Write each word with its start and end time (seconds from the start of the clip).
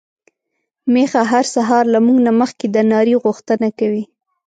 ميښه 0.93 1.21
هر 1.31 1.45
سهار 1.55 1.83
له 1.93 1.99
موږ 2.05 2.17
نه 2.27 2.31
مخکې 2.41 2.65
د 2.69 2.77
ناري 2.91 3.15
غوښتنه 3.23 3.67
کوي. 3.79 4.03